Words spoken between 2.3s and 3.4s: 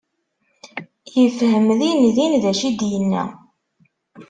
d acu i d-yenna.